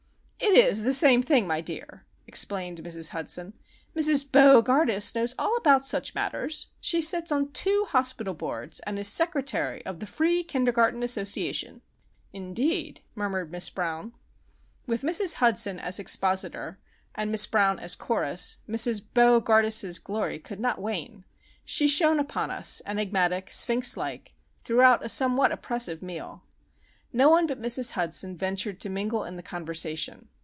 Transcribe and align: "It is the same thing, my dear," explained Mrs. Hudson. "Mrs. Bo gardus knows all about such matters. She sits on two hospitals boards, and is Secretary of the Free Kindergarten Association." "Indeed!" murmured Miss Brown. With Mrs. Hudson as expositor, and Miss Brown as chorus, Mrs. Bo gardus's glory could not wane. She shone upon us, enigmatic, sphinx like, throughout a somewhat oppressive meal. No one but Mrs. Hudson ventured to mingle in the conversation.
"It 0.43 0.57
is 0.57 0.83
the 0.83 0.91
same 0.93 1.21
thing, 1.23 1.47
my 1.47 1.61
dear," 1.61 2.05
explained 2.27 2.79
Mrs. 2.83 3.11
Hudson. 3.11 3.53
"Mrs. 3.95 4.29
Bo 4.29 4.61
gardus 4.61 5.15
knows 5.15 5.33
all 5.39 5.55
about 5.55 5.85
such 5.85 6.13
matters. 6.15 6.67
She 6.81 7.01
sits 7.01 7.31
on 7.31 7.51
two 7.51 7.85
hospitals 7.87 8.37
boards, 8.37 8.79
and 8.81 8.97
is 8.99 9.07
Secretary 9.07 9.85
of 9.85 9.99
the 9.99 10.05
Free 10.07 10.43
Kindergarten 10.43 11.03
Association." 11.03 11.81
"Indeed!" 12.33 12.99
murmured 13.15 13.49
Miss 13.49 13.69
Brown. 13.69 14.11
With 14.87 15.03
Mrs. 15.03 15.35
Hudson 15.35 15.79
as 15.79 15.99
expositor, 15.99 16.77
and 17.15 17.31
Miss 17.31 17.47
Brown 17.47 17.79
as 17.79 17.95
chorus, 17.95 18.57
Mrs. 18.67 19.01
Bo 19.13 19.39
gardus's 19.39 19.99
glory 19.99 20.37
could 20.39 20.59
not 20.59 20.81
wane. 20.81 21.23
She 21.63 21.87
shone 21.87 22.19
upon 22.19 22.51
us, 22.51 22.81
enigmatic, 22.85 23.51
sphinx 23.51 23.95
like, 23.95 24.33
throughout 24.63 25.05
a 25.05 25.09
somewhat 25.09 25.51
oppressive 25.53 26.01
meal. 26.01 26.43
No 27.13 27.29
one 27.29 27.47
but 27.47 27.61
Mrs. 27.61 27.91
Hudson 27.93 28.37
ventured 28.37 28.79
to 28.81 28.89
mingle 28.89 29.23
in 29.25 29.37
the 29.37 29.43
conversation. 29.43 30.27